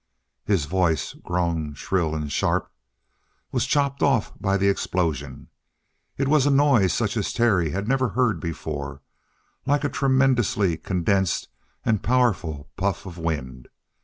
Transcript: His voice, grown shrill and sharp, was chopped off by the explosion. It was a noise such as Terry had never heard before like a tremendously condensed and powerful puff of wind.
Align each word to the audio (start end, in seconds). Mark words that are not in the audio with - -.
His 0.45 0.65
voice, 0.65 1.13
grown 1.13 1.75
shrill 1.75 2.15
and 2.15 2.31
sharp, 2.31 2.71
was 3.51 3.67
chopped 3.67 4.01
off 4.01 4.33
by 4.41 4.57
the 4.57 4.67
explosion. 4.67 5.49
It 6.17 6.27
was 6.27 6.47
a 6.47 6.49
noise 6.49 6.91
such 6.91 7.15
as 7.17 7.31
Terry 7.31 7.69
had 7.69 7.87
never 7.87 8.09
heard 8.09 8.39
before 8.39 9.03
like 9.67 9.83
a 9.83 9.89
tremendously 9.89 10.75
condensed 10.75 11.49
and 11.85 12.01
powerful 12.01 12.67
puff 12.77 13.05
of 13.05 13.19
wind. 13.19 13.67